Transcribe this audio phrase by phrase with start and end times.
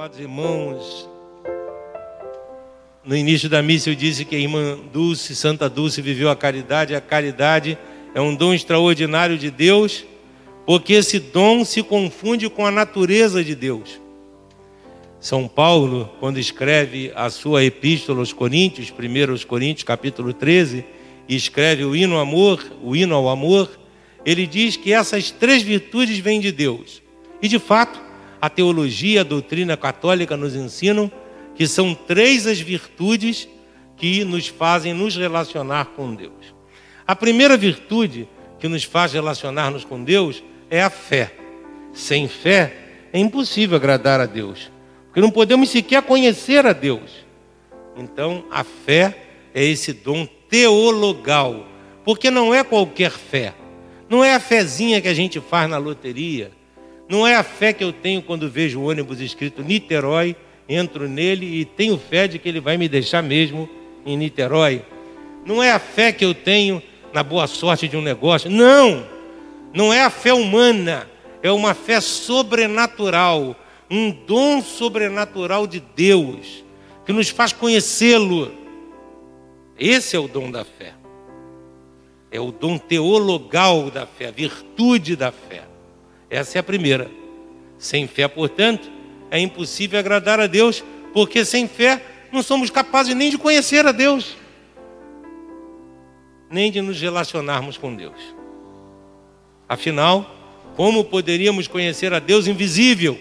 [0.00, 1.10] Amados irmãos,
[3.04, 6.94] no início da missa eu disse que a irmã Dulce, Santa Dulce, viveu a caridade.
[6.94, 7.76] A caridade
[8.14, 10.06] é um dom extraordinário de Deus,
[10.64, 14.00] porque esse dom se confunde com a natureza de Deus.
[15.20, 20.82] São Paulo, quando escreve a sua epístola aos Coríntios, 1 aos Coríntios, capítulo 13,
[21.28, 23.68] e escreve o hino amor, o hino ao amor,
[24.24, 27.02] ele diz que essas três virtudes vêm de Deus.
[27.42, 28.08] E de fato,
[28.40, 31.10] a teologia, a doutrina católica nos ensinam
[31.54, 33.48] que são três as virtudes
[33.96, 36.54] que nos fazem nos relacionar com Deus.
[37.06, 38.26] A primeira virtude
[38.58, 41.34] que nos faz relacionar-nos com Deus é a fé.
[41.92, 42.74] Sem fé
[43.12, 44.70] é impossível agradar a Deus,
[45.06, 47.26] porque não podemos sequer conhecer a Deus.
[47.96, 49.16] Então, a fé
[49.52, 51.66] é esse dom teologal,
[52.04, 53.54] porque não é qualquer fé.
[54.08, 56.52] Não é a fezinha que a gente faz na loteria
[57.10, 60.36] não é a fé que eu tenho quando vejo o ônibus escrito Niterói,
[60.68, 63.68] entro nele e tenho fé de que ele vai me deixar mesmo
[64.06, 64.84] em Niterói.
[65.44, 66.80] Não é a fé que eu tenho
[67.12, 68.48] na boa sorte de um negócio.
[68.48, 69.04] Não!
[69.74, 71.08] Não é a fé humana,
[71.42, 73.56] é uma fé sobrenatural,
[73.90, 76.64] um dom sobrenatural de Deus
[77.04, 78.52] que nos faz conhecê-lo.
[79.76, 80.94] Esse é o dom da fé.
[82.30, 85.64] É o dom teologal da fé, a virtude da fé.
[86.30, 87.10] Essa é a primeira.
[87.76, 88.88] Sem fé, portanto,
[89.30, 92.00] é impossível agradar a Deus, porque sem fé
[92.32, 94.36] não somos capazes nem de conhecer a Deus,
[96.48, 98.34] nem de nos relacionarmos com Deus.
[99.68, 100.36] Afinal,
[100.76, 103.18] como poderíamos conhecer a Deus invisível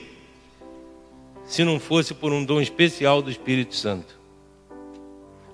[1.45, 4.19] se não fosse por um dom especial do Espírito Santo?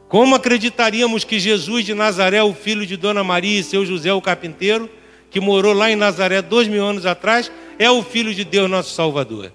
[0.08, 4.22] Como acreditaríamos que Jesus de Nazaré, o filho de Dona Maria e seu José o
[4.22, 4.90] carpinteiro,
[5.30, 8.94] que morou lá em Nazaré dois mil anos atrás, é o Filho de Deus, nosso
[8.94, 9.52] Salvador.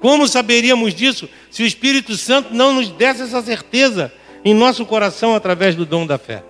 [0.00, 4.12] Como saberíamos disso se o Espírito Santo não nos desse essa certeza
[4.44, 6.44] em nosso coração através do dom da fé?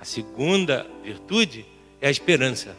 [0.00, 1.66] A segunda virtude
[2.00, 2.76] é a esperança.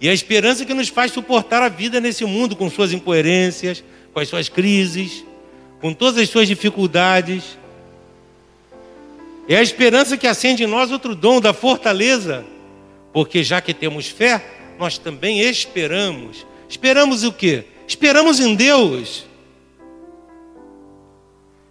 [0.00, 3.82] E é a esperança que nos faz suportar a vida nesse mundo com suas incoerências,
[4.12, 5.24] com as suas crises,
[5.80, 7.58] com todas as suas dificuldades.
[9.50, 12.44] É a esperança que acende em nós outro dom da fortaleza,
[13.12, 14.40] porque já que temos fé,
[14.78, 16.46] nós também esperamos.
[16.68, 17.64] Esperamos o quê?
[17.84, 19.26] Esperamos em Deus.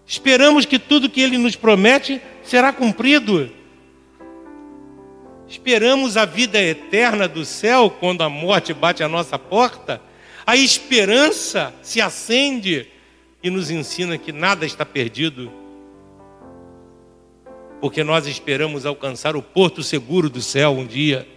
[0.06, 3.50] Esperamos que tudo que Ele nos promete será cumprido.
[5.47, 10.01] Esperamos a vida eterna do céu quando a morte bate à nossa porta.
[10.46, 12.90] A esperança se acende
[13.41, 15.69] e nos ensina que nada está perdido
[17.79, 21.28] porque nós esperamos alcançar o porto seguro do céu um dia.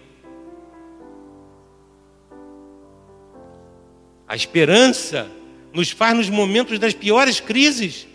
[4.27, 5.31] A esperança
[5.73, 8.09] nos faz nos momentos das piores crises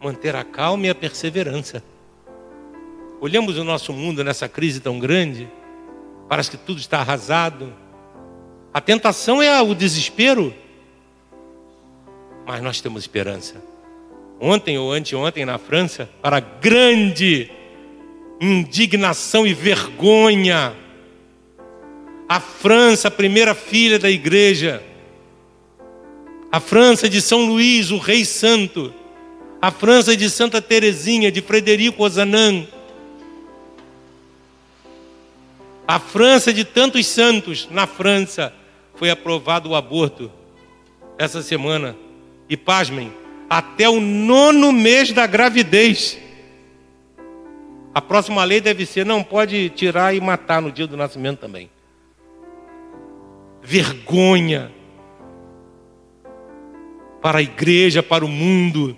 [0.00, 1.84] manter a calma e a perseverança.
[3.20, 5.50] Olhamos o nosso mundo nessa crise tão grande,
[6.26, 7.74] parece que tudo está arrasado.
[8.72, 10.54] A tentação é o desespero,
[12.46, 13.69] mas nós temos esperança
[14.40, 17.50] ontem ou anteontem na França, para grande
[18.40, 20.74] indignação e vergonha.
[22.28, 24.82] A França, a primeira filha da igreja,
[26.50, 28.94] a França de São Luís, o Rei Santo,
[29.60, 32.66] a França de Santa Teresinha, de Frederico Ozanam,
[35.86, 38.54] a França de tantos santos, na França
[38.94, 40.30] foi aprovado o aborto
[41.18, 41.96] essa semana.
[42.48, 43.12] E pasmem,
[43.50, 46.16] até o nono mês da gravidez.
[47.92, 51.68] A próxima lei deve ser: não pode tirar e matar no dia do nascimento também.
[53.60, 54.70] Vergonha
[57.20, 58.96] para a igreja, para o mundo.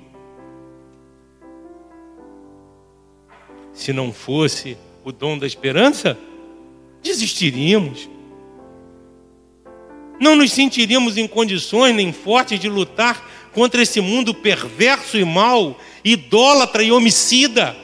[3.72, 6.16] Se não fosse o dom da esperança,
[7.02, 8.08] desistiríamos.
[10.20, 15.78] Não nos sentiríamos em condições nem fortes de lutar contra esse mundo perverso e mau,
[16.04, 17.76] idólatra e homicida.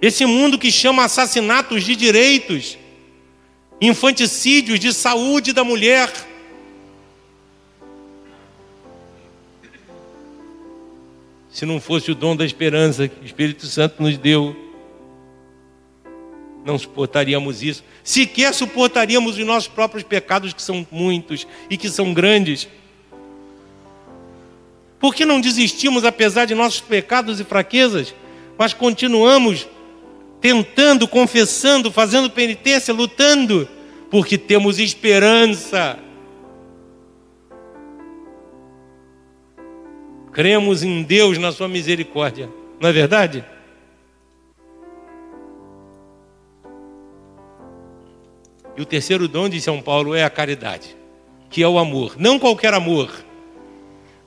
[0.00, 2.76] Esse mundo que chama assassinatos de direitos,
[3.80, 6.10] infanticídios de saúde da mulher.
[11.50, 14.56] Se não fosse o dom da esperança que o Espírito Santo nos deu,
[16.64, 17.84] não suportaríamos isso.
[18.02, 22.68] Sequer suportaríamos os nossos próprios pecados, que são muitos e que são grandes.
[25.02, 28.14] Por que não desistimos apesar de nossos pecados e fraquezas,
[28.56, 29.68] mas continuamos
[30.40, 33.68] tentando, confessando, fazendo penitência, lutando,
[34.08, 35.98] porque temos esperança.
[40.30, 43.44] Cremos em Deus na sua misericórdia, não é verdade?
[48.76, 50.96] E o terceiro dom de São Paulo é a caridade,
[51.50, 52.14] que é o amor.
[52.16, 53.10] Não qualquer amor,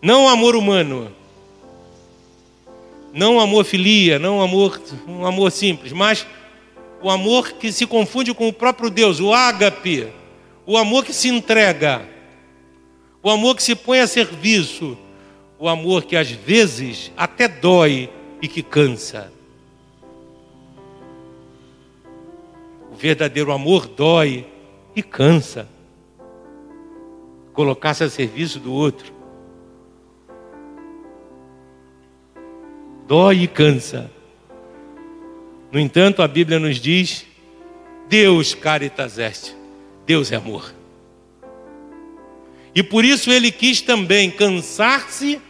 [0.05, 1.11] não amor humano,
[3.11, 6.27] não amor filia, não amor, um amor simples, mas
[7.01, 10.07] o amor que se confunde com o próprio Deus, o ágape,
[10.63, 12.07] o amor que se entrega,
[13.23, 14.95] o amor que se põe a serviço,
[15.57, 18.07] o amor que às vezes até dói
[18.39, 19.33] e que cansa.
[22.91, 24.45] O verdadeiro amor dói
[24.95, 25.67] e cansa.
[27.53, 29.14] Colocar-se a serviço do outro.
[33.07, 34.11] Dói e cansa.
[35.71, 37.25] No entanto, a Bíblia nos diz:
[38.07, 39.55] Deus caritas est,
[40.05, 40.73] Deus é amor.
[42.73, 45.41] E por isso ele quis também cansar-se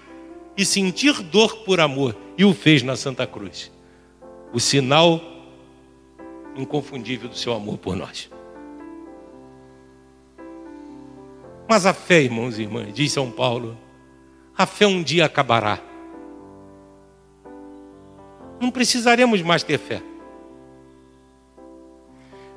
[0.56, 3.72] e sentir dor por amor, e o fez na Santa Cruz.
[4.54, 5.22] O sinal
[6.56, 8.30] inconfundível do seu amor por nós.
[11.68, 13.78] Mas a fé, irmãos e irmãs, diz São Paulo,
[14.58, 15.81] a fé um dia acabará.
[18.60, 20.02] Não precisaremos mais ter fé.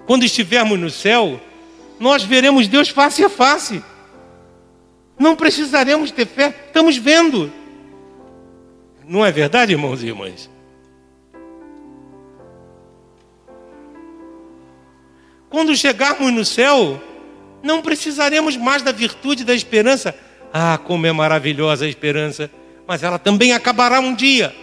[0.06, 1.40] Quando estivermos no céu,
[2.00, 3.82] nós veremos Deus face a face.
[5.18, 7.52] Não precisaremos ter fé, estamos vendo.
[9.04, 10.48] Não é verdade, irmãos e irmãs?
[15.50, 17.02] Quando chegarmos no céu,
[17.62, 20.14] não precisaremos mais da virtude da esperança.
[20.52, 22.50] Ah, como é maravilhosa a esperança!
[22.86, 24.54] Mas ela também acabará um dia.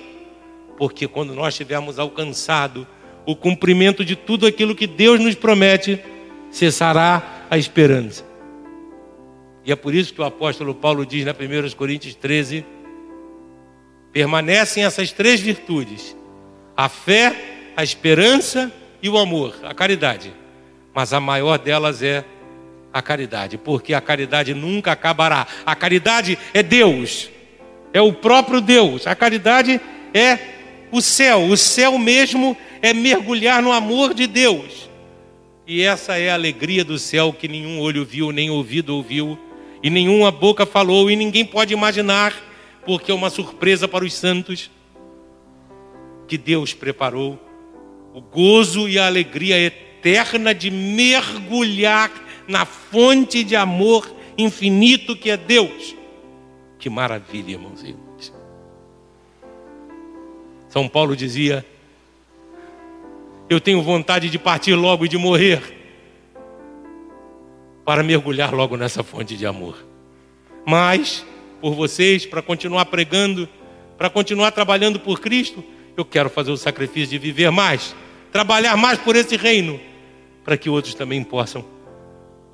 [0.77, 2.87] Porque quando nós tivermos alcançado
[3.25, 5.99] o cumprimento de tudo aquilo que Deus nos promete,
[6.51, 8.23] cessará a esperança.
[9.65, 12.63] E é por isso que o apóstolo Paulo diz na 1 Coríntios 13:
[14.13, 16.15] permanecem essas três virtudes:
[16.77, 20.31] a fé, a esperança e o amor, a caridade.
[20.93, 22.23] Mas a maior delas é
[22.93, 25.45] a caridade, porque a caridade nunca acabará.
[25.65, 27.29] A caridade é Deus,
[27.91, 29.05] é o próprio Deus.
[29.05, 29.81] A caridade
[30.13, 30.54] é
[30.95, 34.89] o céu, o céu mesmo é mergulhar no amor de Deus.
[35.67, 39.37] E essa é a alegria do céu que nenhum olho viu, nem ouvido ouviu,
[39.81, 42.33] e nenhuma boca falou, e ninguém pode imaginar,
[42.85, 44.69] porque é uma surpresa para os santos
[46.27, 47.39] que Deus preparou
[48.13, 52.11] o gozo e a alegria eterna de mergulhar
[52.47, 55.95] na fonte de amor infinito que é Deus.
[56.79, 58.04] Que maravilha, irmãos irmãs.
[60.75, 61.65] São Paulo dizia:
[63.49, 65.61] Eu tenho vontade de partir logo e de morrer,
[67.85, 69.77] para mergulhar logo nessa fonte de amor.
[70.65, 71.25] Mas,
[71.61, 73.47] por vocês, para continuar pregando,
[73.97, 75.63] para continuar trabalhando por Cristo,
[75.95, 77.95] eu quero fazer o sacrifício de viver mais,
[78.29, 79.79] trabalhar mais por esse reino,
[80.43, 81.63] para que outros também possam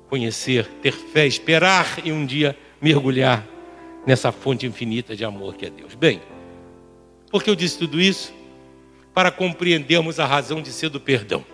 [0.08, 3.44] conhecer, ter fé, esperar e um dia mergulhar
[4.06, 5.96] nessa fonte infinita de amor que é Deus.
[5.96, 6.20] Bem,
[7.32, 8.32] por que eu disse tudo isso?
[9.14, 11.44] Para compreendermos a razão de ser do perdão,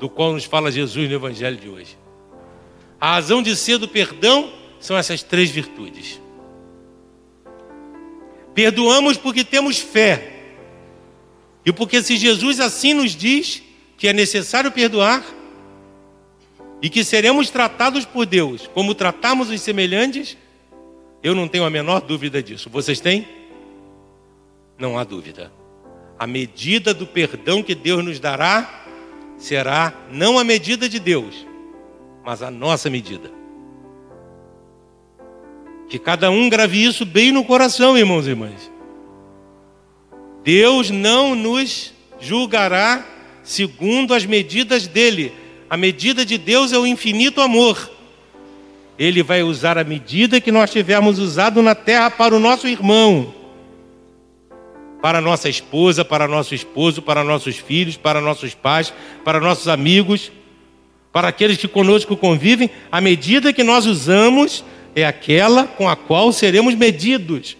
[0.00, 1.98] do qual nos fala Jesus no Evangelho de hoje.
[2.98, 4.50] A razão de ser do perdão
[4.80, 6.18] são essas três virtudes.
[8.54, 10.32] Perdoamos porque temos fé.
[11.66, 13.62] E porque se Jesus assim nos diz
[13.98, 15.22] que é necessário perdoar,
[16.80, 20.36] e que seremos tratados por Deus como tratamos os semelhantes,
[21.22, 22.68] eu não tenho a menor dúvida disso.
[22.68, 23.26] Vocês têm?
[24.78, 25.52] Não há dúvida.
[26.18, 28.84] A medida do perdão que Deus nos dará
[29.36, 31.46] será não a medida de Deus,
[32.24, 33.30] mas a nossa medida.
[35.88, 38.72] Que cada um grave isso bem no coração, irmãos e irmãs.
[40.42, 43.04] Deus não nos julgará
[43.42, 45.32] segundo as medidas dele,
[45.68, 47.90] a medida de Deus é o infinito amor.
[48.98, 53.34] Ele vai usar a medida que nós tivermos usado na terra para o nosso irmão,
[55.04, 58.90] para nossa esposa, para nosso esposo, para nossos filhos, para nossos pais,
[59.22, 60.32] para nossos amigos,
[61.12, 62.70] para aqueles que conosco convivem.
[62.90, 64.64] A medida que nós usamos
[64.96, 67.54] é aquela com a qual seremos medidos.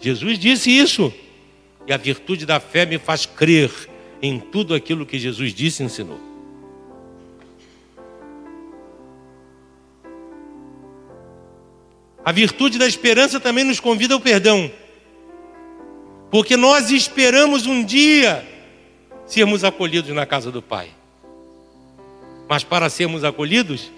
[0.00, 1.14] Jesus disse isso,
[1.86, 3.70] e a virtude da fé me faz crer
[4.20, 6.18] em tudo aquilo que Jesus disse e ensinou.
[12.24, 14.68] A virtude da esperança também nos convida ao perdão.
[16.30, 18.46] Porque nós esperamos um dia
[19.26, 20.88] sermos acolhidos na casa do Pai.
[22.48, 23.90] Mas para sermos acolhidos,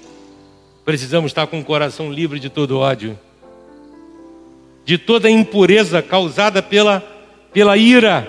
[0.84, 3.18] precisamos estar com o coração livre de todo ódio,
[4.84, 7.00] de toda impureza causada pela,
[7.52, 8.26] pela ira,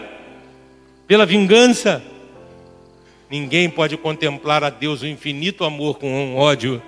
[1.07, 2.03] pela vingança.
[3.29, 6.81] Ninguém pode contemplar a Deus o infinito amor com um ódio.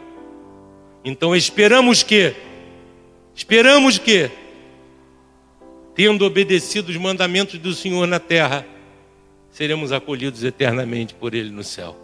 [1.04, 2.36] Então esperamos que,
[3.36, 4.30] esperamos que,
[5.96, 8.66] tendo obedecido os mandamentos do Senhor na terra,
[9.52, 11.96] seremos acolhidos eternamente por Ele no céu.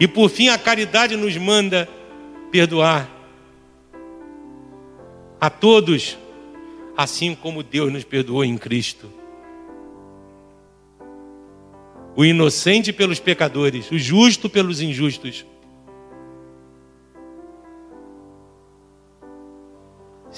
[0.00, 1.88] E por fim, a caridade nos manda
[2.50, 3.08] perdoar
[5.40, 6.16] a todos,
[6.96, 9.12] assim como Deus nos perdoou em Cristo.
[12.16, 15.46] O inocente pelos pecadores, o justo pelos injustos.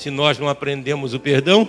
[0.05, 1.67] Se nós não aprendemos o perdão,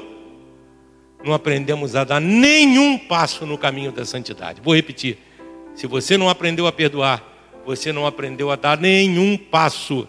[1.24, 4.60] não aprendemos a dar nenhum passo no caminho da santidade.
[4.60, 5.18] Vou repetir:
[5.74, 7.24] se você não aprendeu a perdoar,
[7.66, 10.06] você não aprendeu a dar nenhum passo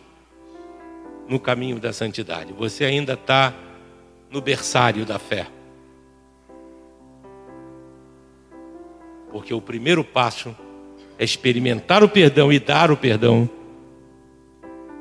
[1.29, 2.53] no caminho da santidade.
[2.53, 3.55] Você ainda está
[4.29, 5.47] no berçário da fé.
[9.31, 10.53] Porque o primeiro passo
[11.17, 13.49] é experimentar o perdão e dar o perdão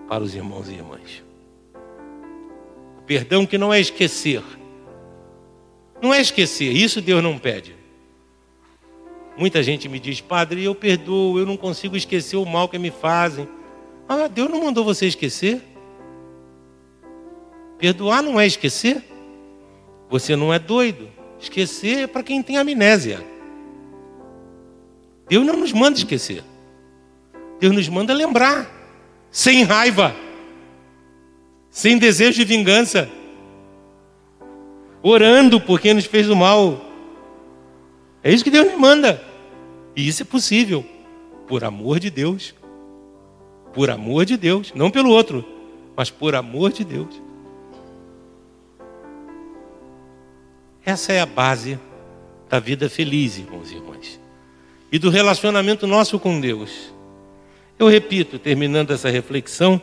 [0.08, 1.26] para os irmãos e irmãs.
[3.06, 4.44] Perdão que não é esquecer.
[6.02, 7.76] Não é esquecer, isso Deus não pede.
[9.38, 12.92] Muita gente me diz, padre, eu perdoo, eu não consigo esquecer o mal que me
[12.92, 13.48] fazem.
[14.08, 15.62] Ah, Deus não mandou você esquecer?
[17.78, 19.04] Perdoar não é esquecer?
[20.10, 21.10] Você não é doido.
[21.40, 23.26] Esquecer é para quem tem amnésia.
[25.28, 26.44] Deus não nos manda esquecer.
[27.60, 28.70] Deus nos manda lembrar,
[29.32, 30.16] sem raiva,
[31.76, 33.10] sem desejo de vingança,
[35.04, 36.80] orando por quem nos fez o mal,
[38.24, 39.22] é isso que Deus me manda.
[39.94, 40.86] E isso é possível
[41.46, 42.56] por amor de Deus.
[43.74, 45.44] Por amor de Deus, não pelo outro,
[45.98, 47.22] mas por amor de Deus.
[50.86, 51.78] Essa é a base
[52.48, 54.18] da vida feliz, irmãos e irmãs.
[54.90, 56.94] E do relacionamento nosso com Deus.
[57.78, 59.82] Eu repito, terminando essa reflexão,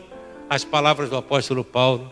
[0.49, 2.11] as palavras do apóstolo Paulo.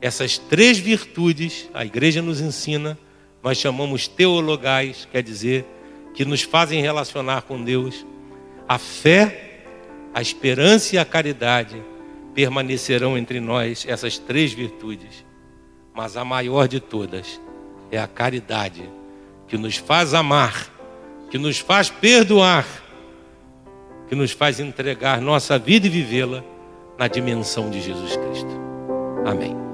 [0.00, 2.98] Essas três virtudes a igreja nos ensina
[3.42, 5.64] nós chamamos teologais, quer dizer,
[6.14, 8.04] que nos fazem relacionar com Deus.
[8.68, 9.62] A fé,
[10.12, 11.82] a esperança e a caridade
[12.34, 15.24] permanecerão entre nós, essas três virtudes.
[15.94, 17.40] Mas a maior de todas
[17.90, 18.88] é a caridade,
[19.46, 20.68] que nos faz amar,
[21.30, 22.66] que nos faz perdoar,
[24.08, 26.44] que nos faz entregar nossa vida e vivê-la
[26.98, 28.50] na dimensão de Jesus Cristo.
[29.24, 29.67] Amém.